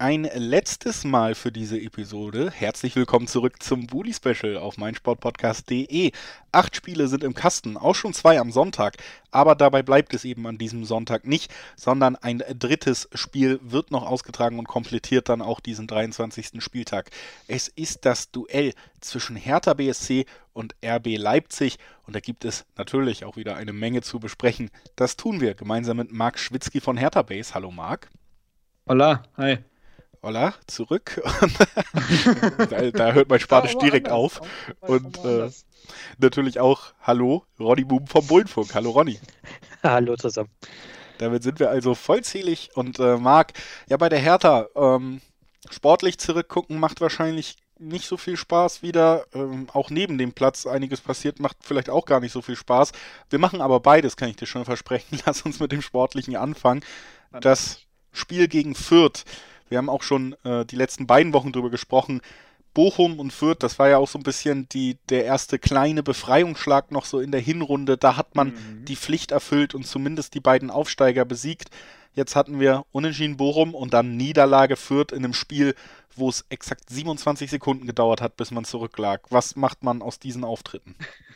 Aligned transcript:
Ein 0.00 0.30
letztes 0.32 1.02
Mal 1.02 1.34
für 1.34 1.50
diese 1.50 1.76
Episode. 1.76 2.52
Herzlich 2.52 2.94
willkommen 2.94 3.26
zurück 3.26 3.60
zum 3.60 3.88
Bully 3.88 4.14
Special 4.14 4.56
auf 4.56 4.76
meinsportpodcast.de. 4.76 6.12
Acht 6.52 6.76
Spiele 6.76 7.08
sind 7.08 7.24
im 7.24 7.34
Kasten, 7.34 7.76
auch 7.76 7.96
schon 7.96 8.14
zwei 8.14 8.38
am 8.38 8.52
Sonntag. 8.52 8.98
Aber 9.32 9.56
dabei 9.56 9.82
bleibt 9.82 10.14
es 10.14 10.24
eben 10.24 10.46
an 10.46 10.56
diesem 10.56 10.84
Sonntag 10.84 11.26
nicht, 11.26 11.52
sondern 11.74 12.14
ein 12.14 12.44
drittes 12.56 13.08
Spiel 13.12 13.58
wird 13.60 13.90
noch 13.90 14.06
ausgetragen 14.06 14.60
und 14.60 14.68
komplettiert 14.68 15.28
dann 15.28 15.42
auch 15.42 15.58
diesen 15.58 15.88
23. 15.88 16.62
Spieltag. 16.62 17.10
Es 17.48 17.66
ist 17.66 18.04
das 18.04 18.30
Duell 18.30 18.74
zwischen 19.00 19.34
Hertha 19.34 19.74
BSC 19.74 20.26
und 20.52 20.76
RB 20.80 21.16
Leipzig 21.16 21.76
und 22.06 22.14
da 22.14 22.20
gibt 22.20 22.44
es 22.44 22.66
natürlich 22.76 23.24
auch 23.24 23.34
wieder 23.34 23.56
eine 23.56 23.72
Menge 23.72 24.02
zu 24.02 24.20
besprechen. 24.20 24.70
Das 24.94 25.16
tun 25.16 25.40
wir 25.40 25.54
gemeinsam 25.54 25.96
mit 25.96 26.12
Marc 26.12 26.38
Schwitzky 26.38 26.80
von 26.80 26.96
Hertha 26.96 27.22
Base. 27.22 27.52
Hallo 27.52 27.72
Marc. 27.72 28.08
Hola, 28.86 29.24
hi. 29.36 29.58
Hola, 30.28 30.52
zurück. 30.66 31.22
da, 32.68 32.90
da, 32.90 33.12
hört 33.12 33.30
mein 33.30 33.40
Spanisch 33.40 33.72
ja, 33.72 33.78
direkt 33.78 34.10
auf. 34.10 34.42
Und 34.80 35.24
äh, 35.24 35.48
natürlich 36.18 36.60
auch 36.60 36.92
Hallo, 37.00 37.46
Ronny 37.58 37.84
Boom 37.84 38.06
vom 38.06 38.26
Bullenfunk. 38.26 38.74
Hallo 38.74 38.90
Ronny. 38.90 39.18
Hallo 39.82 40.16
zusammen. 40.16 40.50
Damit 41.16 41.44
sind 41.44 41.60
wir 41.60 41.70
also 41.70 41.94
vollzählig 41.94 42.68
und 42.74 42.98
äh, 42.98 43.16
Marc, 43.16 43.54
ja 43.88 43.96
bei 43.96 44.10
der 44.10 44.18
Hertha, 44.18 44.66
ähm, 44.76 45.22
sportlich 45.70 46.18
zurückgucken 46.18 46.78
macht 46.78 47.00
wahrscheinlich 47.00 47.56
nicht 47.78 48.04
so 48.04 48.18
viel 48.18 48.36
Spaß 48.36 48.82
wieder. 48.82 49.24
Ähm, 49.32 49.68
auch 49.72 49.88
neben 49.88 50.18
dem 50.18 50.34
Platz 50.34 50.66
einiges 50.66 51.00
passiert, 51.00 51.40
macht 51.40 51.56
vielleicht 51.62 51.88
auch 51.88 52.04
gar 52.04 52.20
nicht 52.20 52.32
so 52.32 52.42
viel 52.42 52.56
Spaß. 52.56 52.92
Wir 53.30 53.38
machen 53.38 53.62
aber 53.62 53.80
beides, 53.80 54.18
kann 54.18 54.28
ich 54.28 54.36
dir 54.36 54.44
schon 54.44 54.66
versprechen. 54.66 55.20
Lass 55.24 55.40
uns 55.40 55.58
mit 55.58 55.72
dem 55.72 55.80
Sportlichen 55.80 56.36
anfangen. 56.36 56.84
Das 57.40 57.80
Spiel 58.12 58.46
gegen 58.46 58.74
Fürth 58.74 59.24
wir 59.68 59.78
haben 59.78 59.88
auch 59.88 60.02
schon 60.02 60.34
äh, 60.44 60.64
die 60.64 60.76
letzten 60.76 61.06
beiden 61.06 61.32
Wochen 61.32 61.52
drüber 61.52 61.70
gesprochen. 61.70 62.20
Bochum 62.74 63.18
und 63.18 63.32
Fürth, 63.32 63.62
das 63.62 63.78
war 63.78 63.88
ja 63.88 63.98
auch 63.98 64.08
so 64.08 64.18
ein 64.18 64.22
bisschen 64.22 64.68
die, 64.68 64.98
der 65.08 65.24
erste 65.24 65.58
kleine 65.58 66.02
Befreiungsschlag 66.02 66.92
noch 66.92 67.06
so 67.06 67.18
in 67.18 67.32
der 67.32 67.40
Hinrunde. 67.40 67.96
Da 67.96 68.16
hat 68.16 68.36
man 68.36 68.48
mhm. 68.48 68.84
die 68.84 68.96
Pflicht 68.96 69.32
erfüllt 69.32 69.74
und 69.74 69.86
zumindest 69.86 70.34
die 70.34 70.40
beiden 70.40 70.70
Aufsteiger 70.70 71.24
besiegt. 71.24 71.70
Jetzt 72.14 72.36
hatten 72.36 72.60
wir 72.60 72.84
Unentschieden 72.92 73.36
Bochum 73.36 73.74
und 73.74 73.94
dann 73.94 74.16
Niederlage 74.16 74.76
Fürth 74.76 75.12
in 75.12 75.24
einem 75.24 75.34
Spiel, 75.34 75.74
wo 76.14 76.28
es 76.28 76.44
exakt 76.48 76.90
27 76.90 77.50
Sekunden 77.50 77.86
gedauert 77.86 78.20
hat, 78.20 78.36
bis 78.36 78.50
man 78.50 78.64
zurücklag. 78.64 79.22
Was 79.30 79.56
macht 79.56 79.82
man 79.82 80.02
aus 80.02 80.18
diesen 80.18 80.44
Auftritten? 80.44 80.94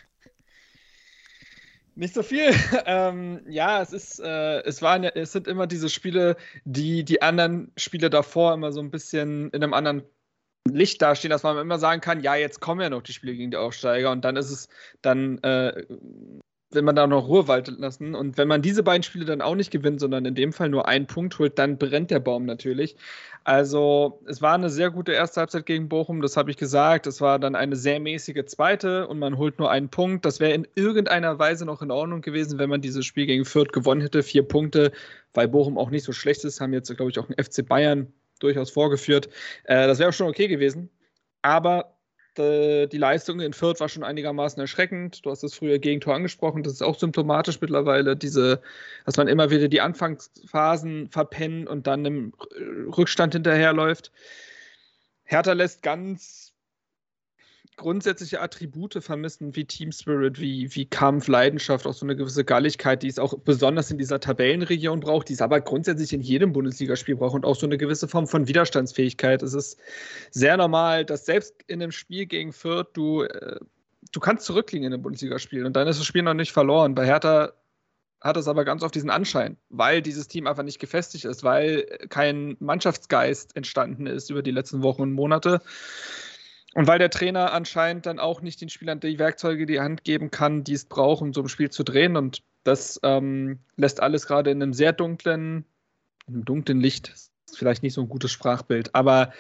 Nicht 1.95 2.15
so 2.15 2.23
viel. 2.23 2.51
Ähm, 2.87 3.43
ja, 3.49 3.81
es 3.81 3.93
ist, 3.93 4.21
äh, 4.21 4.61
es 4.63 4.83
waren, 4.83 5.05
es 5.05 5.33
sind 5.33 5.47
immer 5.47 5.67
diese 5.67 5.89
Spiele, 5.89 6.37
die 6.65 7.05
die 7.05 7.23
anderen 7.23 7.71
Spiele 7.77 8.11
davor 8.11 8.55
immer 8.55 8.73
so 8.73 8.81
ein 8.81 8.91
bisschen 8.91 9.51
in 9.51 9.63
einem 9.63 9.75
anderen 9.75 10.03
Licht 10.69 11.03
dastehen, 11.03 11.31
dass 11.31 11.43
man 11.43 11.59
immer 11.59 11.79
sagen 11.79 12.01
kann, 12.01 12.21
ja, 12.21 12.35
jetzt 12.35 12.61
kommen 12.61 12.81
ja 12.81 12.91
noch 12.91 13.03
die 13.03 13.13
Spiele 13.13 13.35
gegen 13.35 13.51
die 13.51 13.57
Aufsteiger 13.57 14.11
und 14.11 14.25
dann 14.25 14.37
ist 14.37 14.51
es, 14.51 14.69
dann 15.03 15.39
äh, 15.39 15.85
will 16.75 16.83
man 16.83 16.97
da 16.97 17.07
noch 17.07 17.29
Ruhe 17.29 17.49
walten 17.49 17.77
lassen. 17.79 18.15
Und 18.15 18.39
wenn 18.39 18.49
man 18.49 18.63
diese 18.63 18.83
beiden 18.83 19.03
Spiele 19.03 19.25
dann 19.25 19.41
auch 19.41 19.55
nicht 19.55 19.71
gewinnt, 19.71 20.01
sondern 20.01 20.25
in 20.25 20.35
dem 20.35 20.53
Fall 20.53 20.69
nur 20.69 20.89
einen 20.89 21.07
Punkt 21.07 21.39
holt, 21.39 21.59
dann 21.59 21.79
brennt 21.79 22.11
der 22.11 22.21
Baum 22.21 22.45
natürlich. 22.45 22.97
Also 23.45 24.21
es 24.27 24.41
war 24.41 24.55
eine 24.55 24.71
sehr 24.71 24.91
gute 24.91 25.13
erste 25.13 25.41
Halbzeit 25.41 25.67
gegen 25.67 25.89
Bochum, 25.89 26.23
das 26.23 26.37
habe 26.37 26.51
ich 26.51 26.57
gesagt. 26.57 27.07
Es 27.07 27.21
war 27.21 27.39
dann 27.39 27.57
eine 27.57 27.75
sehr 27.75 27.99
mäßige 27.99 28.45
zweite 28.47 29.09
und 29.09 29.19
man 29.19 29.37
holt 29.37 29.59
nur 29.59 29.71
einen 29.71 29.89
Punkt. 29.89 30.25
Das 30.25 30.39
wäre 30.39 30.53
in 30.53 30.69
irgendeiner 30.77 31.39
Weise 31.39 31.65
noch 31.65 31.83
in 31.83 31.91
Ordnung 31.91 32.21
gewesen, 32.21 32.59
wenn 32.59 32.71
man 32.71 32.81
dieses 32.81 33.05
Spiel 33.05 33.27
gegen 33.27 33.45
Fürth 33.45 33.73
gewonnen 33.73 34.01
hätte. 34.01 34.23
Vier 34.23 34.45
Punkte, 34.45 34.93
weil 35.35 35.49
Bochum 35.49 35.77
auch 35.77 35.91
nicht 35.91 36.05
so 36.05 36.13
schlecht 36.13 36.45
ist, 36.45 36.61
haben 36.61 36.73
jetzt, 36.73 36.95
glaube 36.97 37.11
ich, 37.11 37.19
auch 37.19 37.29
ein 37.29 37.43
FC 37.43 37.67
Bayern 37.67 38.13
durchaus 38.39 38.71
vorgeführt. 38.71 39.29
Äh, 39.65 39.87
das 39.87 39.99
wäre 39.99 40.11
auch 40.11 40.15
schon 40.15 40.29
okay 40.29 40.47
gewesen. 40.47 40.89
Aber 41.43 41.97
die 42.39 42.99
Leistung 42.99 43.41
in 43.41 43.53
Fürth 43.53 43.81
war 43.81 43.89
schon 43.89 44.05
einigermaßen 44.05 44.61
erschreckend. 44.61 45.25
Du 45.25 45.31
hast 45.31 45.43
das 45.43 45.55
früher 45.55 45.79
Gegentor 45.79 46.15
angesprochen. 46.15 46.63
Das 46.63 46.73
ist 46.73 46.83
auch 46.83 46.99
symptomatisch 46.99 47.61
mittlerweile, 47.61 48.17
diese, 48.17 48.63
dass 49.05 49.17
man 49.17 49.29
immer 49.29 49.51
wieder 49.51 49.69
die 49.69 49.81
Anfangsphasen 49.81 51.09
verpennt 51.11 51.69
und 51.69 51.87
dann 51.87 52.05
im 52.05 52.33
Rückstand 52.97 53.35
hinterherläuft. 53.35 54.13
Hertha 55.25 55.53
lässt 55.53 55.83
ganz 55.83 56.53
grundsätzliche 57.77 58.41
Attribute 58.41 59.03
vermissen, 59.03 59.57
wie 59.57 59.65
Team 59.65 59.93
Spirit, 59.93 60.41
wie, 60.41 60.75
wie 60.75 60.87
Kampf, 60.87 61.27
Leidenschaft, 61.29 61.87
auch 61.87 61.95
so 61.95 62.05
eine 62.05 62.17
gewisse 62.17 62.45
Galligkeit, 62.45 63.03
die 63.03 63.09
es 63.09 63.19
auch 63.19 63.35
besonders 63.39 63.91
in 63.91 63.99
dieser 63.99 64.21
Tabellenregion 64.21 65.01
braucht, 65.01 65.29
die 65.29 65.33
es 65.33 65.41
aber 65.41 65.61
grundsätzlich 65.61 66.13
in 66.13 66.21
jedem 66.21 66.53
Bundesligaspiel 66.53 67.17
braucht 67.17 67.35
und 67.35 67.45
auch 67.45 67.57
so 67.57 67.67
eine 67.67 67.79
gewisse 67.79 68.09
Form 68.09 68.27
von 68.27 68.47
Widerstandsfähigkeit. 68.47 69.43
Es 69.43 69.55
ist 69.55 69.79
sehr 70.31 70.57
normal, 70.57 71.05
dass 71.05 71.25
selbst 71.25 71.55
in 71.67 71.83
einem 71.83 71.93
Spiel 71.93 72.27
gegen 72.27 72.53
Fürth 72.53 72.89
du, 72.93 73.23
äh, 73.23 73.59
du 74.13 74.21
kannst 74.21 74.45
zurückliegen 74.45 74.87
in 74.87 74.93
einem 74.93 75.03
Bundesligaspiel 75.03 75.65
und 75.65 75.75
dann 75.75 75.89
ist 75.89 75.99
das 75.99 76.07
Spiel 76.07 76.23
noch 76.23 76.35
nicht 76.35 76.53
verloren. 76.53 76.95
Bei 76.95 77.07
Hertha 77.07 77.53
hat 78.21 78.37
es 78.37 78.49
aber 78.49 78.65
ganz 78.65 78.83
oft 78.83 78.95
diesen 78.95 79.11
Anschein, 79.11 79.57
weil 79.69 80.01
dieses 80.01 80.29
Team 80.29 80.47
einfach 80.47 80.63
nicht 80.63 80.79
gefestigt 80.79 81.25
ist, 81.25 81.43
weil 81.43 81.87
kein 82.09 82.57
Mannschaftsgeist 82.61 83.57
entstanden 83.57 84.07
ist 84.07 84.31
über 84.31 84.43
die 84.43 84.53
letzten 84.53 84.83
Wochen 84.83 85.03
und 85.03 85.13
Monate. 85.13 85.61
Und 86.75 86.87
weil 86.87 86.99
der 86.99 87.11
Trainer 87.11 87.53
anscheinend 87.53 88.07
dann 88.07 88.19
auch 88.19 88.41
nicht 88.41 88.61
den 88.61 88.69
Spielern 88.69 89.01
die 89.01 89.19
Werkzeuge 89.19 89.67
die 89.67 89.81
Hand 89.81 90.05
geben 90.05 90.31
kann, 90.31 90.65
die 90.65 90.73
es 90.73 90.87
braucht, 90.87 91.23
um 91.23 91.35
so 91.35 91.43
ein 91.43 91.49
Spiel 91.49 91.71
zu 91.71 91.83
drehen. 91.83 92.17
Und 92.17 92.43
das 92.65 92.99
ähm, 93.03 93.59
lässt 93.77 94.01
alles 94.01 94.27
gerade 94.27 94.51
in 94.51 94.63
einem 94.63 94.73
sehr 94.73 94.93
dunklen, 94.93 95.67
in 96.27 96.35
einem 96.35 96.45
dunklen 96.45 96.81
Licht, 96.81 97.09
ist 97.09 97.31
vielleicht 97.55 97.83
nicht 97.83 97.95
so 97.95 98.01
ein 98.01 98.09
gutes 98.09 98.33
Sprachbild, 98.33 98.95
aber 98.95 99.33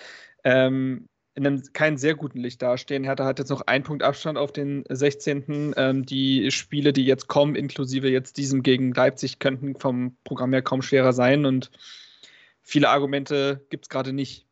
ähm, 0.44 1.08
in 1.34 1.46
einem 1.46 1.62
kein 1.72 1.96
sehr 1.96 2.14
guten 2.14 2.40
Licht 2.40 2.60
dastehen. 2.60 3.04
Hertha 3.04 3.24
hat 3.24 3.38
jetzt 3.38 3.48
noch 3.48 3.62
einen 3.62 3.84
Punkt 3.84 4.02
Abstand 4.02 4.36
auf 4.36 4.52
den 4.52 4.84
16. 4.88 5.72
Ähm, 5.76 6.04
die 6.04 6.50
Spiele, 6.50 6.92
die 6.92 7.06
jetzt 7.06 7.28
kommen, 7.28 7.54
inklusive 7.54 8.10
jetzt 8.10 8.36
diesem 8.36 8.62
gegen 8.62 8.92
Leipzig, 8.92 9.38
könnten 9.38 9.76
vom 9.76 10.16
Programm 10.24 10.52
her 10.52 10.62
kaum 10.62 10.82
schwerer 10.82 11.14
sein. 11.14 11.46
Und 11.46 11.70
viele 12.60 12.90
Argumente 12.90 13.64
gibt 13.70 13.86
es 13.86 13.88
gerade 13.88 14.12
nicht. 14.12 14.46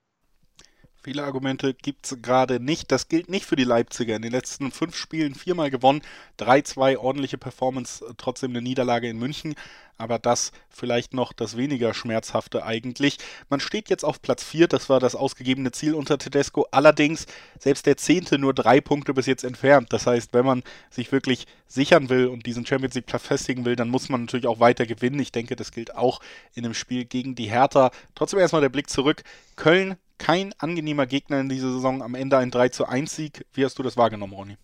Viele 1.02 1.24
Argumente 1.24 1.72
gibt 1.72 2.04
es 2.04 2.20
gerade 2.20 2.60
nicht. 2.60 2.92
Das 2.92 3.08
gilt 3.08 3.30
nicht 3.30 3.46
für 3.46 3.56
die 3.56 3.64
Leipziger. 3.64 4.16
In 4.16 4.20
den 4.20 4.32
letzten 4.32 4.70
fünf 4.70 4.94
Spielen 4.94 5.34
viermal 5.34 5.70
gewonnen. 5.70 6.02
3-2 6.38 6.98
ordentliche 6.98 7.38
Performance, 7.38 8.04
äh, 8.04 8.12
trotzdem 8.18 8.50
eine 8.50 8.60
Niederlage 8.60 9.08
in 9.08 9.18
München. 9.18 9.54
Aber 9.96 10.18
das 10.18 10.52
vielleicht 10.68 11.14
noch 11.14 11.32
das 11.32 11.56
weniger 11.56 11.94
schmerzhafte 11.94 12.64
eigentlich. 12.64 13.16
Man 13.48 13.60
steht 13.60 13.88
jetzt 13.88 14.04
auf 14.04 14.20
Platz 14.20 14.44
4, 14.44 14.68
das 14.68 14.90
war 14.90 15.00
das 15.00 15.14
ausgegebene 15.14 15.72
Ziel 15.72 15.94
unter 15.94 16.18
Tedesco. 16.18 16.66
Allerdings 16.70 17.26
selbst 17.58 17.86
der 17.86 17.96
Zehnte 17.96 18.38
nur 18.38 18.52
drei 18.52 18.82
Punkte 18.82 19.14
bis 19.14 19.24
jetzt 19.24 19.44
entfernt. 19.44 19.94
Das 19.94 20.06
heißt, 20.06 20.34
wenn 20.34 20.44
man 20.44 20.62
sich 20.90 21.12
wirklich 21.12 21.46
sichern 21.66 22.10
will 22.10 22.26
und 22.26 22.44
diesen 22.44 22.66
Champions 22.66 22.94
League 22.94 23.06
Platz 23.06 23.22
festigen 23.22 23.64
will, 23.64 23.76
dann 23.76 23.88
muss 23.88 24.10
man 24.10 24.22
natürlich 24.22 24.46
auch 24.46 24.60
weiter 24.60 24.84
gewinnen. 24.84 25.18
Ich 25.18 25.32
denke, 25.32 25.56
das 25.56 25.72
gilt 25.72 25.94
auch 25.96 26.20
in 26.54 26.62
dem 26.62 26.74
Spiel 26.74 27.06
gegen 27.06 27.34
die 27.34 27.50
Hertha. 27.50 27.90
Trotzdem 28.14 28.38
erstmal 28.38 28.62
der 28.62 28.68
Blick 28.68 28.90
zurück. 28.90 29.22
Köln 29.56 29.96
kein 30.20 30.52
angenehmer 30.58 31.06
Gegner 31.06 31.40
in 31.40 31.48
dieser 31.48 31.72
Saison. 31.72 32.02
Am 32.02 32.14
Ende 32.14 32.36
ein 32.38 32.50
3 32.50 32.68
zu 32.68 32.86
1 32.86 33.16
Sieg. 33.16 33.46
Wie 33.52 33.64
hast 33.64 33.78
du 33.78 33.82
das 33.82 33.96
wahrgenommen, 33.96 34.34
Ronny? 34.34 34.56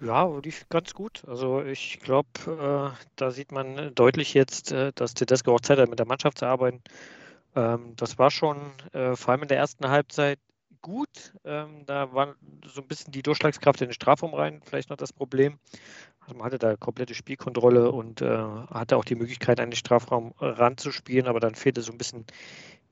Ja, 0.00 0.26
lief 0.38 0.66
ganz 0.68 0.94
gut. 0.94 1.22
Also 1.28 1.62
ich 1.62 2.00
glaube, 2.00 2.28
äh, 2.46 3.06
da 3.14 3.30
sieht 3.30 3.52
man 3.52 3.94
deutlich 3.94 4.34
jetzt, 4.34 4.72
äh, 4.72 4.92
dass 4.94 5.14
Tedesco 5.14 5.54
auch 5.54 5.60
Zeit 5.60 5.78
hat, 5.78 5.90
mit 5.90 6.00
der 6.00 6.06
Mannschaft 6.06 6.38
zu 6.38 6.46
arbeiten. 6.46 6.82
Ähm, 7.54 7.92
das 7.96 8.18
war 8.18 8.30
schon 8.30 8.72
äh, 8.92 9.14
vor 9.14 9.32
allem 9.32 9.42
in 9.42 9.48
der 9.48 9.58
ersten 9.58 9.88
Halbzeit 9.88 10.40
gut. 10.80 11.34
Ähm, 11.44 11.84
da 11.86 12.12
war 12.12 12.34
so 12.66 12.80
ein 12.80 12.88
bisschen 12.88 13.12
die 13.12 13.22
Durchschlagskraft 13.22 13.82
in 13.82 13.88
den 13.88 13.94
Strafraum 13.94 14.34
rein, 14.34 14.62
vielleicht 14.64 14.90
noch 14.90 14.96
das 14.96 15.12
Problem. 15.12 15.58
Also 16.20 16.34
man 16.34 16.46
hatte 16.46 16.58
da 16.58 16.76
komplette 16.76 17.14
Spielkontrolle 17.14 17.92
und 17.92 18.22
äh, 18.22 18.38
hatte 18.70 18.96
auch 18.96 19.04
die 19.04 19.16
Möglichkeit, 19.16 19.60
einen 19.60 19.72
Strafraum 19.72 20.34
ranzuspielen, 20.40 21.26
aber 21.26 21.40
dann 21.40 21.54
fehlte 21.54 21.82
so 21.82 21.92
ein 21.92 21.98
bisschen 21.98 22.24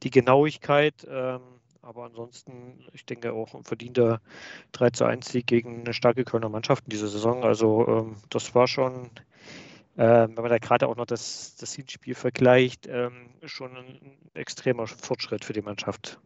die 0.02 0.10
Genauigkeit. 0.10 1.06
Ähm, 1.08 1.40
aber 1.82 2.04
ansonsten, 2.04 2.84
ich 2.92 3.06
denke 3.06 3.32
auch 3.32 3.54
ein 3.54 3.64
verdienter 3.64 4.20
3 4.72 4.90
zu 4.90 5.04
1 5.04 5.28
Sieg 5.28 5.46
gegen 5.46 5.80
eine 5.80 5.94
starke 5.94 6.24
Kölner 6.24 6.48
Mannschaft 6.48 6.84
in 6.84 6.90
dieser 6.90 7.08
Saison. 7.08 7.42
Also 7.42 7.86
ähm, 7.88 8.16
das 8.28 8.54
war 8.54 8.68
schon, 8.68 9.10
äh, 9.96 10.28
wenn 10.28 10.34
man 10.34 10.50
da 10.50 10.58
gerade 10.58 10.88
auch 10.88 10.96
noch 10.96 11.06
das, 11.06 11.56
das 11.56 11.74
Hinspiel 11.74 12.14
vergleicht, 12.14 12.86
ähm, 12.86 13.30
schon 13.44 13.76
ein 13.76 14.18
extremer 14.34 14.86
Fortschritt 14.86 15.44
für 15.44 15.52
die 15.54 15.62
Mannschaft. 15.62 16.20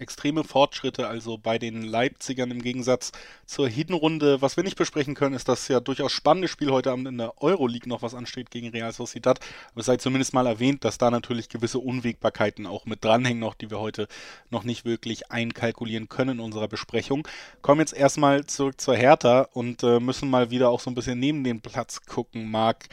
Extreme 0.00 0.44
Fortschritte, 0.44 1.06
also 1.08 1.38
bei 1.38 1.58
den 1.58 1.82
Leipzigern 1.82 2.50
im 2.50 2.62
Gegensatz 2.62 3.12
zur 3.46 3.68
Hinrunde. 3.68 4.42
Was 4.42 4.56
wir 4.56 4.64
nicht 4.64 4.76
besprechen 4.76 5.14
können, 5.14 5.34
ist 5.34 5.48
das 5.48 5.68
ja 5.68 5.80
durchaus 5.80 6.12
spannende 6.12 6.48
Spiel 6.48 6.70
heute 6.70 6.90
Abend 6.90 7.08
in 7.08 7.18
der 7.18 7.40
Euroleague 7.42 7.88
noch, 7.88 8.02
was 8.02 8.14
ansteht 8.14 8.50
gegen 8.50 8.68
Real 8.68 8.92
Sociedad. 8.92 9.40
Aber 9.72 9.80
es 9.80 9.86
sei 9.86 9.96
zumindest 9.96 10.34
mal 10.34 10.46
erwähnt, 10.46 10.84
dass 10.84 10.98
da 10.98 11.10
natürlich 11.10 11.48
gewisse 11.48 11.78
Unwägbarkeiten 11.78 12.66
auch 12.66 12.86
mit 12.86 13.04
dranhängen 13.04 13.40
noch, 13.40 13.54
die 13.54 13.70
wir 13.70 13.80
heute 13.80 14.08
noch 14.50 14.64
nicht 14.64 14.84
wirklich 14.84 15.30
einkalkulieren 15.30 16.08
können 16.08 16.38
in 16.38 16.40
unserer 16.40 16.68
Besprechung. 16.68 17.26
Kommen 17.62 17.80
jetzt 17.80 17.94
erstmal 17.94 18.46
zurück 18.46 18.80
zur 18.80 18.96
Hertha 18.96 19.48
und 19.52 19.82
äh, 19.82 20.00
müssen 20.00 20.30
mal 20.30 20.50
wieder 20.50 20.70
auch 20.70 20.80
so 20.80 20.90
ein 20.90 20.94
bisschen 20.94 21.18
neben 21.18 21.44
den 21.44 21.60
Platz 21.60 22.06
gucken, 22.06 22.50
Marc. 22.50 22.88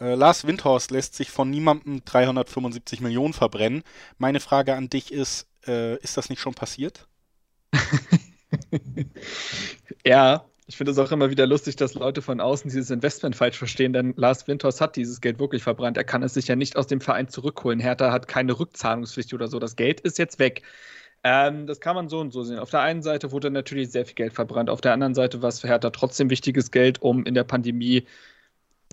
Äh, 0.00 0.14
Lars 0.14 0.46
Windhorst 0.46 0.90
lässt 0.90 1.14
sich 1.14 1.30
von 1.30 1.50
niemandem 1.50 2.04
375 2.04 3.00
Millionen 3.00 3.34
verbrennen. 3.34 3.82
Meine 4.18 4.40
Frage 4.40 4.74
an 4.74 4.88
dich 4.88 5.12
ist, 5.12 5.47
äh, 5.66 5.96
ist 5.98 6.16
das 6.16 6.28
nicht 6.30 6.40
schon 6.40 6.54
passiert? 6.54 7.06
ja, 10.04 10.44
ich 10.66 10.76
finde 10.76 10.92
es 10.92 10.98
auch 10.98 11.10
immer 11.12 11.30
wieder 11.30 11.46
lustig, 11.46 11.76
dass 11.76 11.94
Leute 11.94 12.20
von 12.20 12.40
außen 12.40 12.70
dieses 12.70 12.90
Investment 12.90 13.34
falsch 13.34 13.56
verstehen, 13.56 13.94
denn 13.94 14.12
Lars 14.16 14.46
Winters 14.46 14.80
hat 14.80 14.96
dieses 14.96 15.20
Geld 15.20 15.38
wirklich 15.38 15.62
verbrannt. 15.62 15.96
Er 15.96 16.04
kann 16.04 16.22
es 16.22 16.34
sich 16.34 16.46
ja 16.48 16.56
nicht 16.56 16.76
aus 16.76 16.86
dem 16.86 17.00
Verein 17.00 17.28
zurückholen. 17.28 17.80
Hertha 17.80 18.12
hat 18.12 18.28
keine 18.28 18.58
Rückzahlungspflicht 18.58 19.32
oder 19.32 19.48
so. 19.48 19.58
Das 19.58 19.76
Geld 19.76 20.00
ist 20.00 20.18
jetzt 20.18 20.38
weg. 20.38 20.62
Ähm, 21.24 21.66
das 21.66 21.80
kann 21.80 21.96
man 21.96 22.08
so 22.08 22.20
und 22.20 22.32
so 22.32 22.42
sehen. 22.42 22.58
Auf 22.58 22.70
der 22.70 22.80
einen 22.80 23.02
Seite 23.02 23.32
wurde 23.32 23.50
natürlich 23.50 23.90
sehr 23.90 24.04
viel 24.04 24.14
Geld 24.14 24.34
verbrannt. 24.34 24.70
Auf 24.70 24.80
der 24.82 24.92
anderen 24.92 25.14
Seite 25.14 25.42
war 25.42 25.48
es 25.48 25.60
für 25.60 25.68
Hertha 25.68 25.90
trotzdem 25.90 26.30
wichtiges 26.30 26.70
Geld, 26.70 27.00
um 27.02 27.24
in 27.24 27.34
der 27.34 27.44
Pandemie 27.44 28.06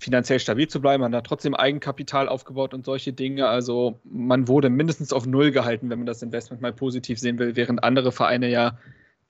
finanziell 0.00 0.38
stabil 0.38 0.68
zu 0.68 0.80
bleiben. 0.80 1.00
Man 1.00 1.14
hat 1.14 1.26
trotzdem 1.26 1.54
Eigenkapital 1.54 2.28
aufgebaut 2.28 2.74
und 2.74 2.84
solche 2.84 3.12
Dinge. 3.12 3.48
Also 3.48 4.00
man 4.04 4.48
wurde 4.48 4.68
mindestens 4.70 5.12
auf 5.12 5.26
Null 5.26 5.50
gehalten, 5.50 5.90
wenn 5.90 5.98
man 5.98 6.06
das 6.06 6.22
Investment 6.22 6.62
mal 6.62 6.72
positiv 6.72 7.18
sehen 7.18 7.38
will, 7.38 7.56
während 7.56 7.82
andere 7.82 8.12
Vereine 8.12 8.50
ja 8.50 8.78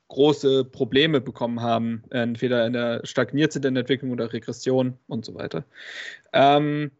große 0.09 0.65
Probleme 0.65 1.21
bekommen 1.21 1.61
haben, 1.61 2.05
entweder 2.11 2.67
in 2.67 2.73
der 2.73 3.01
stagniert 3.05 3.53
sind 3.53 3.65
in 3.65 3.75
der 3.75 3.83
Entwicklung 3.83 4.13
oder 4.13 4.33
Regression 4.33 4.99
und 5.09 5.25
so 5.25 5.35
weiter. 5.35 5.65
Ähm, 6.33 6.93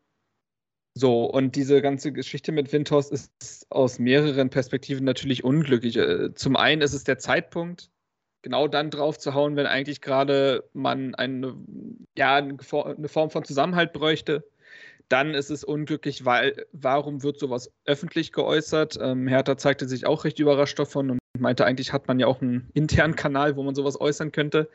so, 0.95 1.25
und 1.27 1.57
diese 1.57 1.83
ganze 1.83 2.11
Geschichte 2.13 2.53
mit 2.53 2.73
Windhorst 2.73 3.13
ist 3.13 3.67
aus 3.71 3.99
mehreren 3.99 4.49
Perspektiven 4.51 5.05
natürlich 5.05 5.45
unglücklich. 5.45 5.97
Äh, 5.97 6.35
zum 6.35 6.57
einen 6.57 6.83
ist 6.83 6.95
es 6.95 7.05
der 7.05 7.19
Zeitpunkt, 7.19 7.91
genau 8.47 8.69
dann 8.69 8.91
drauf 8.91 9.19
zu 9.19 9.35
hauen, 9.35 9.57
wenn 9.57 9.67
eigentlich 9.67 10.01
gerade 10.01 10.63
man 10.73 11.17
eine, 11.17 11.57
ja, 12.17 12.37
eine 12.37 13.09
Form 13.09 13.31
von 13.31 13.43
Zusammenhalt 13.43 13.93
bräuchte. 13.93 14.45
Dann 15.09 15.35
ist 15.35 15.51
es 15.51 15.65
unglücklich, 15.65 16.25
weil 16.25 16.65
warum 16.71 17.25
wird 17.25 17.41
sowas 17.41 17.73
öffentlich 17.87 18.31
geäußert? 18.31 19.01
Ähm, 19.03 19.27
Hertha 19.27 19.57
zeigte 19.57 19.89
sich 19.89 20.07
auch 20.07 20.25
recht 20.25 20.39
überrascht 20.39 20.79
davon 20.79 21.11
und 21.11 21.19
meinte, 21.37 21.65
eigentlich 21.65 21.93
hat 21.93 22.07
man 22.07 22.21
ja 22.21 22.29
auch 22.29 22.41
einen 22.41 22.71
internen 22.73 23.17
Kanal, 23.17 23.57
wo 23.57 23.65
man 23.65 23.75
sowas 23.75 24.01
äußern 24.01 24.31
könnte. 24.31 24.71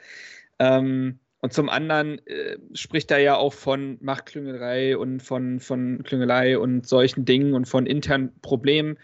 Ähm, 0.60 1.20
und 1.40 1.54
zum 1.54 1.70
anderen 1.70 2.20
äh, 2.28 2.58
spricht 2.74 3.10
er 3.10 3.20
ja 3.20 3.38
auch 3.38 3.54
von 3.54 4.00
Machtklüngelei 4.02 4.98
und 4.98 5.22
von, 5.22 5.62
von 5.62 6.04
Klüngelei 6.04 6.58
und 6.58 6.86
solchen 6.86 7.24
Dingen 7.24 7.54
und 7.54 7.70
von 7.70 7.86
internen 7.86 8.38
Problemen, 8.42 8.98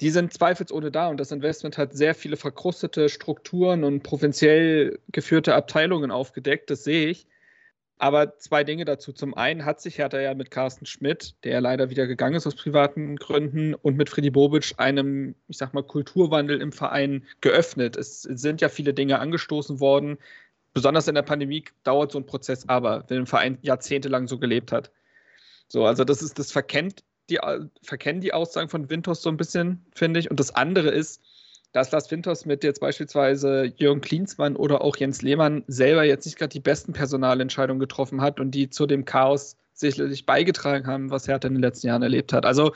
die 0.00 0.10
sind 0.10 0.32
zweifelsohne 0.32 0.90
da 0.90 1.08
und 1.08 1.20
das 1.20 1.30
Investment 1.30 1.76
hat 1.76 1.92
sehr 1.92 2.14
viele 2.14 2.36
verkrustete 2.36 3.08
Strukturen 3.08 3.84
und 3.84 4.02
provinziell 4.02 4.98
geführte 5.12 5.54
Abteilungen 5.54 6.10
aufgedeckt, 6.10 6.70
das 6.70 6.84
sehe 6.84 7.08
ich. 7.08 7.26
Aber 7.98 8.38
zwei 8.38 8.64
Dinge 8.64 8.86
dazu. 8.86 9.12
Zum 9.12 9.34
einen 9.34 9.66
hat 9.66 9.82
sich 9.82 9.98
Hertha 9.98 10.18
ja 10.18 10.32
mit 10.32 10.50
Carsten 10.50 10.86
Schmidt, 10.86 11.34
der 11.44 11.60
leider 11.60 11.90
wieder 11.90 12.06
gegangen 12.06 12.36
ist 12.36 12.46
aus 12.46 12.54
privaten 12.54 13.16
Gründen, 13.16 13.74
und 13.74 13.98
mit 13.98 14.08
Freddy 14.08 14.30
Bobic 14.30 14.72
einem, 14.78 15.34
ich 15.48 15.58
sag 15.58 15.74
mal, 15.74 15.82
Kulturwandel 15.82 16.62
im 16.62 16.72
Verein 16.72 17.26
geöffnet. 17.42 17.98
Es 17.98 18.22
sind 18.22 18.62
ja 18.62 18.70
viele 18.70 18.94
Dinge 18.94 19.18
angestoßen 19.18 19.80
worden. 19.80 20.16
Besonders 20.72 21.08
in 21.08 21.14
der 21.14 21.22
Pandemie 21.22 21.64
dauert 21.84 22.12
so 22.12 22.18
ein 22.18 22.24
Prozess 22.24 22.66
aber, 22.70 23.04
wenn 23.08 23.18
ein 23.18 23.26
Verein 23.26 23.58
jahrzehntelang 23.60 24.28
so 24.28 24.38
gelebt 24.38 24.72
hat. 24.72 24.90
So, 25.68 25.84
also 25.84 26.04
das 26.04 26.22
ist, 26.22 26.38
das 26.38 26.52
verkennt 26.52 27.04
die, 27.30 27.38
verkennen 27.82 28.20
die 28.20 28.32
Aussagen 28.32 28.68
von 28.68 28.90
Winters 28.90 29.22
so 29.22 29.30
ein 29.30 29.36
bisschen, 29.36 29.84
finde 29.94 30.20
ich. 30.20 30.30
Und 30.30 30.38
das 30.40 30.54
andere 30.54 30.90
ist, 30.90 31.22
dass 31.72 31.92
Lars 31.92 32.10
Winters 32.10 32.46
mit 32.46 32.64
jetzt 32.64 32.80
beispielsweise 32.80 33.72
Jürgen 33.76 34.00
Klinsmann 34.00 34.56
oder 34.56 34.82
auch 34.82 34.96
Jens 34.96 35.22
Lehmann 35.22 35.64
selber 35.68 36.04
jetzt 36.04 36.24
nicht 36.26 36.36
gerade 36.36 36.52
die 36.52 36.60
besten 36.60 36.92
Personalentscheidungen 36.92 37.80
getroffen 37.80 38.20
hat 38.20 38.40
und 38.40 38.50
die 38.50 38.70
zu 38.70 38.86
dem 38.86 39.04
Chaos 39.04 39.56
sicherlich 39.72 40.26
beigetragen 40.26 40.86
haben, 40.86 41.10
was 41.10 41.28
Hertha 41.28 41.48
in 41.48 41.54
den 41.54 41.62
letzten 41.62 41.86
Jahren 41.86 42.02
erlebt 42.02 42.32
hat. 42.32 42.44
Also 42.44 42.72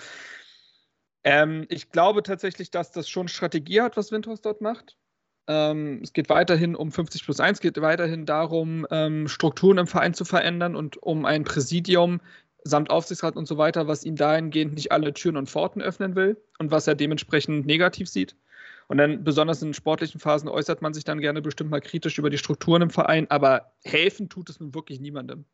ähm, 1.25 1.67
ich 1.69 1.91
glaube 1.91 2.23
tatsächlich, 2.23 2.71
dass 2.71 2.93
das 2.93 3.09
schon 3.09 3.29
Strategie 3.29 3.81
hat, 3.81 3.97
was 3.97 4.13
Winters 4.13 4.43
dort 4.43 4.61
macht. 4.61 4.97
Ähm, 5.47 6.01
es 6.03 6.13
geht 6.13 6.29
weiterhin 6.29 6.75
um 6.75 6.93
50 6.93 7.25
plus 7.25 7.41
1, 7.41 7.61
geht 7.61 7.81
weiterhin 7.81 8.27
darum, 8.27 8.87
ähm, 8.91 9.29
Strukturen 9.29 9.79
im 9.79 9.87
Verein 9.87 10.15
zu 10.15 10.25
verändern 10.25 10.77
und 10.77 11.03
um 11.03 11.25
ein 11.25 11.45
Präsidium, 11.45 12.21
samt 12.65 12.91
Aufsichtsrat 12.91 13.37
und 13.37 13.47
so 13.47 13.59
weiter, 13.59 13.87
was 13.87 14.05
ihm 14.05 14.17
dahingehend 14.17 14.75
nicht 14.75 14.91
alle 14.91 15.13
Türen 15.13 15.37
und 15.37 15.51
Pforten 15.51 15.83
öffnen 15.83 16.17
will 16.17 16.37
und 16.59 16.71
was 16.71 16.87
er 16.87 16.95
dementsprechend 16.95 17.67
negativ 17.67 18.09
sieht. 18.09 18.35
Und 18.89 18.99
dann 18.99 19.25
besonders 19.25 19.63
in 19.63 19.75
sportlichen 19.75 20.21
Phasen 20.21 20.49
äußert 20.49 20.83
man 20.83 20.93
sich 20.93 21.05
dann 21.05 21.21
gerne 21.21 21.41
bestimmt 21.41 21.71
mal 21.71 21.81
kritisch 21.81 22.19
über 22.19 22.31
die 22.31 22.39
Strukturen 22.39 22.83
im 22.83 22.91
Verein, 22.91 23.31
aber 23.31 23.73
helfen 23.85 24.29
tut 24.29 24.51
es 24.51 24.61
nun 24.61 24.75
wirklich 24.75 25.01
niemandem. 25.01 25.45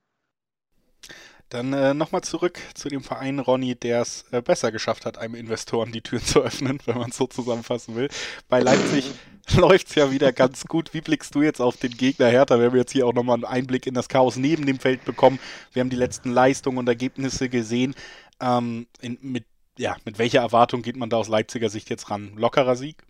Dann 1.50 1.72
äh, 1.72 1.94
nochmal 1.94 2.22
zurück 2.22 2.60
zu 2.74 2.88
dem 2.88 3.02
Verein 3.02 3.40
Ronny, 3.40 3.74
der 3.74 4.02
es 4.02 4.24
äh, 4.30 4.40
besser 4.40 4.70
geschafft 4.70 5.04
hat, 5.04 5.18
einem 5.18 5.34
Investoren 5.34 5.90
die 5.90 6.00
Türen 6.00 6.24
zu 6.24 6.40
öffnen, 6.40 6.78
wenn 6.86 6.96
man 6.96 7.10
es 7.10 7.16
so 7.16 7.26
zusammenfassen 7.26 7.96
will. 7.96 8.08
Bei 8.48 8.60
Leipzig 8.60 9.10
läuft 9.56 9.88
es 9.88 9.96
ja 9.96 10.12
wieder 10.12 10.32
ganz 10.32 10.64
gut. 10.66 10.94
Wie 10.94 11.00
blickst 11.00 11.34
du 11.34 11.42
jetzt 11.42 11.60
auf 11.60 11.76
den 11.76 11.90
Gegner 11.90 12.28
Hertha? 12.28 12.58
Wir 12.58 12.66
haben 12.66 12.76
jetzt 12.76 12.92
hier 12.92 13.04
auch 13.04 13.12
nochmal 13.12 13.34
einen 13.34 13.44
Einblick 13.44 13.88
in 13.88 13.94
das 13.94 14.08
Chaos 14.08 14.36
neben 14.36 14.64
dem 14.64 14.78
Feld 14.78 15.04
bekommen. 15.04 15.40
Wir 15.72 15.80
haben 15.80 15.90
die 15.90 15.96
letzten 15.96 16.30
Leistungen 16.30 16.78
und 16.78 16.88
Ergebnisse 16.88 17.48
gesehen. 17.48 17.96
Ähm, 18.40 18.86
in, 19.00 19.18
mit, 19.20 19.44
ja, 19.76 19.96
mit 20.04 20.18
welcher 20.18 20.40
Erwartung 20.40 20.82
geht 20.82 20.96
man 20.96 21.10
da 21.10 21.16
aus 21.16 21.28
Leipziger 21.28 21.68
Sicht 21.68 21.90
jetzt 21.90 22.10
ran? 22.10 22.32
Lockerer 22.36 22.76
Sieg? 22.76 23.02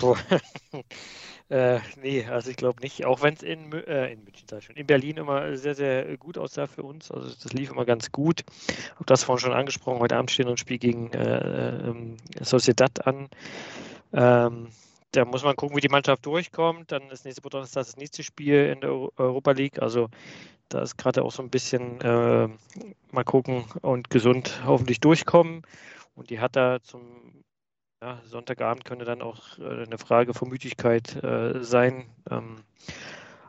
Äh, 1.50 1.80
nee, 2.00 2.24
also 2.24 2.50
ich 2.50 2.56
glaube 2.56 2.80
nicht. 2.80 3.04
Auch 3.04 3.22
wenn 3.22 3.34
es 3.34 3.42
in, 3.42 3.72
äh, 3.72 4.12
in 4.12 4.24
München, 4.24 4.46
sag 4.48 4.60
ich 4.60 4.64
schon, 4.64 4.76
in 4.76 4.86
Berlin 4.86 5.18
immer 5.18 5.56
sehr, 5.56 5.74
sehr 5.74 6.16
gut 6.16 6.38
aussah 6.38 6.66
für 6.66 6.82
uns. 6.82 7.10
Also 7.10 7.28
das 7.28 7.52
lief 7.52 7.70
immer 7.70 7.84
ganz 7.84 8.10
gut. 8.12 8.44
Habe 8.94 9.04
das 9.06 9.24
vorhin 9.24 9.40
schon 9.40 9.52
angesprochen. 9.52 10.00
Heute 10.00 10.16
Abend 10.16 10.30
steht 10.30 10.46
ein 10.46 10.56
Spiel 10.56 10.78
gegen 10.78 11.12
äh, 11.12 11.88
ähm, 11.88 12.16
Sociedad 12.40 13.06
an. 13.06 13.28
Ähm, 14.12 14.68
da 15.12 15.24
muss 15.24 15.44
man 15.44 15.54
gucken, 15.54 15.76
wie 15.76 15.82
die 15.82 15.88
Mannschaft 15.88 16.24
durchkommt. 16.24 16.90
Dann 16.90 17.10
ist 17.10 17.24
nächste 17.24 17.44
Woche 17.44 17.66
das 17.72 17.96
nächste 17.96 18.22
Spiel 18.22 18.66
in 18.66 18.80
der 18.80 18.90
Europa 18.90 19.52
League. 19.52 19.82
Also 19.82 20.08
da 20.70 20.82
ist 20.82 20.96
gerade 20.96 21.22
auch 21.22 21.32
so 21.32 21.42
ein 21.42 21.50
bisschen 21.50 22.00
äh, 22.00 22.48
mal 23.12 23.24
gucken 23.24 23.64
und 23.82 24.08
gesund 24.08 24.62
hoffentlich 24.64 25.00
durchkommen. 25.00 25.62
Und 26.14 26.30
die 26.30 26.40
hat 26.40 26.56
da 26.56 26.80
zum 26.82 27.02
ja, 28.04 28.20
Sonntagabend 28.26 28.84
könnte 28.84 29.06
dann 29.06 29.22
auch 29.22 29.58
äh, 29.58 29.84
eine 29.84 29.96
Frage 29.96 30.34
von 30.34 30.50
Müdigkeit 30.50 31.24
äh, 31.24 31.64
sein. 31.64 32.04
Ähm, 32.30 32.56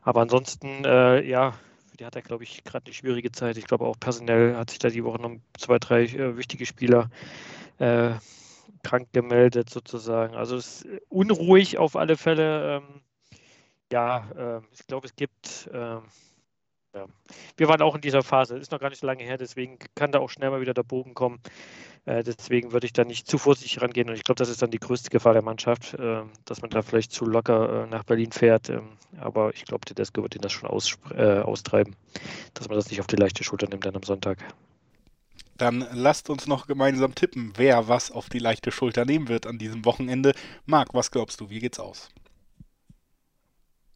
aber 0.02 0.22
ansonsten, 0.22 0.86
äh, 0.86 1.22
ja, 1.24 1.56
die 2.00 2.06
hat 2.06 2.16
er, 2.16 2.22
glaube 2.22 2.46
ich, 2.46 2.64
gerade 2.64 2.86
eine 2.86 2.94
schwierige 2.94 3.34
Zeit. 3.34 3.58
Ich 3.58 3.66
glaube 3.66 3.86
auch 3.86 4.00
personell 4.00 4.56
hat 4.56 4.70
sich 4.70 4.80
da 4.80 4.88
die 4.88 5.04
Woche 5.04 5.22
noch 5.22 5.36
zwei, 5.60 5.78
drei 5.78 6.04
äh, 6.04 6.38
wichtige 6.38 6.66
Spieler 6.66 7.10
äh, 7.80 8.12
krank 8.82 9.10
gemeldet 9.12 9.70
sozusagen. 9.70 10.36
Also 10.36 10.56
es 10.56 10.84
ist 10.84 11.02
unruhig 11.10 11.78
auf 11.78 11.98
alle 11.98 12.16
Fälle. 12.16 12.78
Ähm, 12.78 13.02
ja, 13.92 14.26
ähm, 14.38 14.68
ich 14.72 14.88
glaube, 14.88 15.06
es 15.08 15.18
gibt 15.18 15.70
ähm, 15.74 16.04
ja. 16.96 17.06
Wir 17.58 17.68
waren 17.68 17.82
auch 17.82 17.96
in 17.96 18.02
dieser 18.02 18.24
Phase, 18.24 18.58
ist 18.58 18.72
noch 18.72 18.80
gar 18.80 18.90
nicht 18.90 19.00
so 19.00 19.08
lange 19.08 19.24
her, 19.24 19.38
deswegen 19.38 19.78
kann 19.96 20.12
da 20.12 20.20
auch 20.20 20.30
schnell 20.30 20.50
mal 20.50 20.62
wieder 20.62 20.74
der 20.74 20.84
Bogen 20.84 21.14
kommen. 21.14 21.40
Äh, 22.06 22.24
deswegen 22.24 22.72
würde 22.72 22.86
ich 22.86 22.94
da 22.94 23.04
nicht 23.04 23.28
zu 23.28 23.38
vorsichtig 23.38 23.82
rangehen 23.82 24.10
und 24.10 24.16
ich 24.16 24.24
glaube, 24.24 24.38
das 24.38 24.50
ist 24.50 24.62
dann 24.62 24.72
die 24.72 24.80
größte 24.80 25.10
Gefahr 25.10 25.34
der 25.34 25.42
Mannschaft, 25.42 25.94
äh, 25.96 26.22
dass 26.46 26.62
man 26.62 26.70
da 26.70 26.82
vielleicht 26.82 27.12
zu 27.12 27.26
locker 27.26 27.84
äh, 27.84 27.88
nach 27.88 28.04
Berlin 28.04 28.32
fährt. 28.32 28.70
Ähm, 28.70 28.98
aber 29.20 29.54
ich 29.54 29.66
glaube, 29.66 29.86
Tedesco 29.86 30.22
wird 30.22 30.36
ihn 30.36 30.42
das 30.42 30.52
schon 30.52 30.70
aus, 30.70 30.98
äh, 31.16 31.40
austreiben, 31.40 31.96
dass 32.54 32.70
man 32.70 32.78
das 32.78 32.90
nicht 32.90 33.02
auf 33.02 33.08
die 33.08 33.16
leichte 33.16 33.44
Schulter 33.44 33.68
nimmt 33.68 33.86
dann 33.86 33.96
am 33.96 34.04
Sonntag. 34.04 34.38
Dann 35.58 35.88
lasst 35.94 36.30
uns 36.30 36.48
noch 36.48 36.68
gemeinsam 36.68 37.16
tippen, 37.16 37.54
wer 37.56 37.88
was 37.88 38.12
auf 38.12 38.30
die 38.30 38.40
leichte 38.40 38.72
Schulter 38.72 39.06
nehmen 39.06 39.30
wird 39.30 39.48
an 39.48 39.58
diesem 39.58 39.86
Wochenende. 39.86 40.34
Marc, 40.66 40.94
was 40.94 41.12
glaubst 41.12 41.40
du, 41.40 41.50
wie 41.50 41.60
geht's 41.60 41.80
aus? 41.80 42.10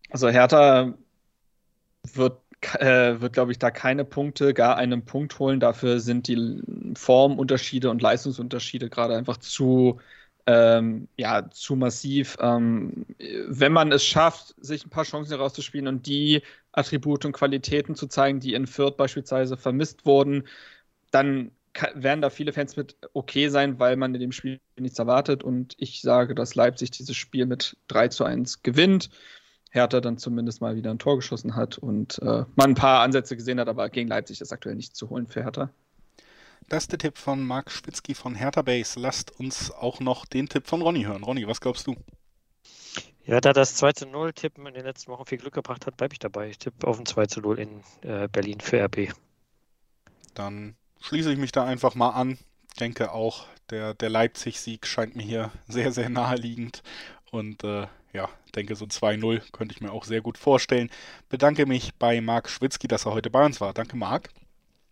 Also 0.10 0.29
Hertha 0.29 0.94
wird 2.13 2.41
äh, 2.80 3.22
wird, 3.22 3.34
glaube 3.34 3.51
ich, 3.51 3.60
da 3.60 3.72
keine 3.72 4.06
Punkte, 4.06 4.54
gar 4.54 4.78
einen 4.78 5.06
Punkt 5.06 5.39
holen. 5.39 5.60
Dafür 5.60 6.00
sind 6.00 6.28
die 6.28 6.62
Formunterschiede 6.96 7.89
und 7.89 8.01
Leistungsunterschiede 8.01 8.89
gerade 8.89 9.16
einfach 9.16 9.38
zu, 9.38 10.00
ähm, 10.46 11.08
ja, 11.18 11.50
zu 11.51 11.75
massiv. 11.75 12.38
Ähm, 12.42 13.06
wenn 13.48 13.72
man 13.72 13.92
es 13.92 14.04
schafft, 14.06 14.56
sich 14.60 14.86
ein 14.86 14.89
paar 14.89 15.06
Chancen 15.06 15.32
herauszuspielen 15.32 15.88
und 15.88 16.08
die 16.08 16.42
Attribute 16.72 17.25
und 17.25 17.34
Qualitäten 17.34 17.96
zu 17.96 18.08
zeigen, 18.08 18.39
die 18.39 18.54
in 18.54 18.68
Fürth 18.68 18.98
beispielsweise 18.98 19.58
vermisst 19.58 20.06
wurden, 20.06 20.48
dann 21.12 21.51
werden 21.94 22.22
da 22.22 22.30
viele 22.30 22.54
Fans 22.54 22.75
mit 22.75 22.96
okay 23.13 23.50
sein, 23.50 23.80
weil 23.80 23.96
man 23.96 24.13
in 24.13 24.22
dem 24.22 24.32
Spiel 24.32 24.60
nichts 24.78 25.00
erwartet. 25.00 25.44
Und 25.44 25.75
ich 25.78 26.01
sage, 26.01 26.36
dass 26.36 26.56
Leipzig 26.56 26.92
dieses 26.92 27.16
Spiel 27.16 27.46
mit 27.46 27.78
3 27.88 28.10
zu 28.10 28.24
1 28.24 28.63
gewinnt. 28.63 29.10
Hertha 29.70 30.02
dann 30.02 30.18
zumindest 30.18 30.62
mal 30.62 30.76
wieder 30.76 30.92
ein 30.92 31.00
Tor 31.00 31.16
geschossen 31.16 31.56
hat 31.56 31.78
und 31.78 32.20
äh, 32.20 32.46
man 32.56 32.72
ein 32.72 32.76
paar 32.76 33.02
Ansätze 33.02 33.36
gesehen 33.36 33.60
hat, 33.60 33.68
aber 33.68 33.90
gegen 33.90 34.10
Leipzig 34.10 34.42
ist 34.42 34.52
aktuell 34.52 34.76
nicht 34.76 34.96
zu 34.96 35.10
holen 35.10 35.28
für 35.28 35.44
Hertha. 35.44 35.70
Das 36.68 36.84
ist 36.84 36.92
der 36.92 37.00
Tipp 37.00 37.18
von 37.18 37.44
Marc 37.44 37.72
Schwitzky 37.72 38.14
von 38.14 38.36
Hertha 38.36 38.62
Base. 38.62 39.00
Lasst 39.00 39.40
uns 39.40 39.72
auch 39.72 40.00
noch 40.00 40.26
den 40.26 40.48
Tipp 40.48 40.68
von 40.68 40.82
Ronny 40.82 41.04
hören. 41.04 41.24
Ronny, 41.24 41.48
was 41.48 41.62
glaubst 41.62 41.88
du? 41.88 41.96
Ja, 43.26 43.42
da 43.42 43.54
das 43.54 43.76
2 43.76 43.94
zu 43.94 44.08
0 44.08 44.34
Tippen 44.34 44.66
in 44.66 44.74
den 44.74 44.86
letzten 44.86 45.12
Wochen 45.12 45.26
viel 45.26 45.38
Glück 45.38 45.54
gebracht 45.54 45.86
hat, 45.86 45.98
bleibe 45.98 46.14
ich 46.14 46.20
dabei. 46.20 46.50
Ich 46.50 46.58
tippe 46.58 46.88
auf 46.88 47.00
ein 47.00 47.06
2 47.06 47.26
zu 47.28 47.42
0 47.42 47.60
in 47.60 47.84
äh, 48.02 48.28
Berlin 48.28 48.60
für 48.60 48.84
RB. 48.84 49.14
Dann 50.34 50.76
schließe 51.02 51.32
ich 51.32 51.38
mich 51.38 51.52
da 51.52 51.64
einfach 51.66 51.96
mal 51.96 52.10
an. 52.10 52.38
Denke 52.80 53.12
auch, 53.12 53.46
der, 53.70 53.94
der 53.94 54.10
Leipzig-Sieg 54.10 54.88
scheint 54.88 55.16
mir 55.16 55.24
hier 55.24 55.52
sehr, 55.68 55.92
sehr 55.92 56.10
naheliegend. 56.10 56.82
Und 57.32 57.64
äh, 57.64 57.88
ja, 58.14 58.30
denke, 58.56 58.76
so 58.76 58.86
2-0 58.86 59.52
könnte 59.52 59.76
ich 59.76 59.82
mir 59.82 59.92
auch 59.92 60.04
sehr 60.04 60.22
gut 60.22 60.38
vorstellen. 60.38 60.90
Bedanke 61.30 61.66
mich 61.66 61.94
bei 61.96 62.22
Marc 62.22 62.50
Schwitzky, 62.50 62.88
dass 62.88 63.06
er 63.06 63.14
heute 63.14 63.30
bei 63.30 63.46
uns 63.46 63.62
war. 63.62 63.74
Danke, 63.74 63.98
Marc. 63.98 64.30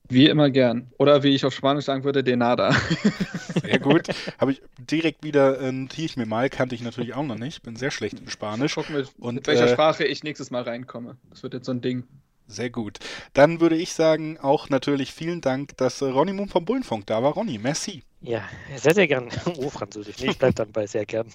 Wie 0.09 0.27
immer 0.27 0.49
gern. 0.49 0.89
Oder 0.97 1.23
wie 1.23 1.35
ich 1.35 1.43
auf 1.43 1.53
Spanisch 1.53 1.85
sagen 1.85 2.03
würde, 2.03 2.23
de 2.23 2.35
nada. 2.37 2.71
Sehr 3.61 3.79
gut. 3.79 4.07
Habe 4.37 4.53
ich 4.53 4.61
direkt 4.77 5.23
wieder, 5.23 5.59
äh, 5.59 5.71
notiere 5.71 6.05
ich 6.05 6.15
mir 6.15 6.25
mal, 6.25 6.49
kannte 6.49 6.75
ich 6.75 6.81
natürlich 6.81 7.13
auch 7.13 7.25
noch 7.25 7.37
nicht. 7.37 7.61
Bin 7.63 7.75
sehr 7.75 7.91
schlecht 7.91 8.19
in 8.19 8.29
Spanisch. 8.29 8.75
Gucken 8.75 8.95
wir, 8.95 9.05
Und, 9.17 9.35
mit 9.35 9.47
welcher 9.47 9.65
äh, 9.65 9.73
Sprache 9.73 10.05
ich 10.05 10.23
nächstes 10.23 10.49
Mal 10.49 10.63
reinkomme. 10.63 11.17
Das 11.29 11.43
wird 11.43 11.55
jetzt 11.55 11.65
so 11.65 11.73
ein 11.73 11.81
Ding. 11.81 12.03
Sehr 12.47 12.69
gut. 12.69 12.99
Dann 13.33 13.59
würde 13.59 13.75
ich 13.75 13.91
sagen, 13.91 14.37
auch 14.39 14.69
natürlich 14.69 15.11
vielen 15.13 15.41
Dank, 15.41 15.75
dass 15.75 16.01
äh, 16.01 16.05
Ronny 16.05 16.31
Moon 16.31 16.47
vom 16.47 16.63
Bullenfunk 16.63 17.05
da 17.07 17.21
war. 17.21 17.33
Ronny, 17.33 17.57
merci. 17.57 18.03
Ja, 18.21 18.43
sehr, 18.77 18.93
sehr 18.93 19.07
gern. 19.07 19.29
Oh, 19.57 19.69
Französisch. 19.69 20.15
Nee, 20.19 20.31
ich 20.31 20.39
bleib 20.39 20.55
dann 20.55 20.71
bei 20.71 20.87
sehr 20.87 21.05
gern. 21.05 21.27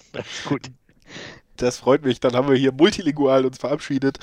gut. 0.45 0.71
Das 1.57 1.77
freut 1.77 2.03
mich. 2.03 2.19
Dann 2.19 2.33
haben 2.33 2.49
wir 2.49 2.55
hier 2.55 2.71
multilingual 2.71 3.45
uns 3.45 3.57
verabschiedet. 3.57 4.19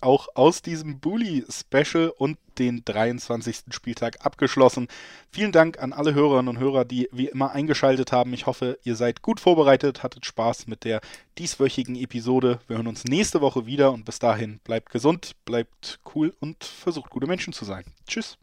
Auch 0.00 0.28
aus 0.34 0.62
diesem 0.62 0.98
Bully-Special 0.98 2.10
und 2.16 2.38
den 2.58 2.82
23. 2.86 3.64
Spieltag 3.70 4.24
abgeschlossen. 4.24 4.88
Vielen 5.30 5.52
Dank 5.52 5.78
an 5.78 5.92
alle 5.92 6.14
Hörerinnen 6.14 6.48
und 6.48 6.58
Hörer, 6.58 6.86
die 6.86 7.08
wie 7.12 7.26
immer 7.26 7.52
eingeschaltet 7.52 8.12
haben. 8.12 8.32
Ich 8.32 8.46
hoffe, 8.46 8.78
ihr 8.82 8.96
seid 8.96 9.20
gut 9.20 9.40
vorbereitet, 9.40 10.02
hattet 10.02 10.24
Spaß 10.24 10.68
mit 10.68 10.84
der 10.84 11.02
dieswöchigen 11.36 11.96
Episode. 11.96 12.60
Wir 12.66 12.76
hören 12.76 12.86
uns 12.86 13.04
nächste 13.04 13.42
Woche 13.42 13.66
wieder 13.66 13.92
und 13.92 14.06
bis 14.06 14.18
dahin 14.18 14.58
bleibt 14.64 14.90
gesund, 14.90 15.32
bleibt 15.44 16.00
cool 16.14 16.34
und 16.40 16.64
versucht 16.64 17.10
gute 17.10 17.26
Menschen 17.26 17.52
zu 17.52 17.66
sein. 17.66 17.84
Tschüss. 18.06 18.38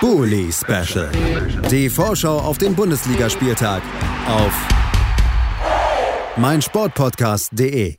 Bully 0.00 0.52
Special. 0.52 1.10
Die 1.70 1.88
Vorschau 1.88 2.38
auf 2.40 2.58
den 2.58 2.74
Bundesligaspieltag 2.74 3.82
auf 4.26 4.83
meinsportpodcast.de 6.36 7.96